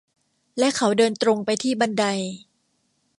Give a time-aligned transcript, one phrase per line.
[0.59, 2.03] และเขาเดินตรงไปที่บันได